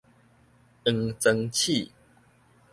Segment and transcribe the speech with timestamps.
[0.83, 1.91] 黃磚鼠